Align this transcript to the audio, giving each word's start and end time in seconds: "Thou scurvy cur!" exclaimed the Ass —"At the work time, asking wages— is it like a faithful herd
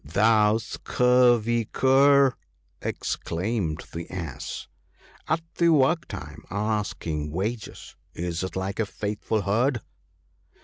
"Thou 0.03 0.57
scurvy 0.57 1.65
cur!" 1.65 2.33
exclaimed 2.81 3.85
the 3.93 4.09
Ass 4.09 4.67
—"At 5.29 5.41
the 5.59 5.69
work 5.69 6.07
time, 6.07 6.43
asking 6.49 7.29
wages— 7.29 7.95
is 8.15 8.43
it 8.43 8.55
like 8.55 8.79
a 8.79 8.87
faithful 8.87 9.43
herd 9.43 9.81